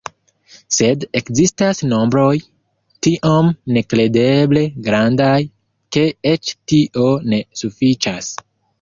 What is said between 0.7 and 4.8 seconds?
Sed ekzistas nombroj tiom nekredeble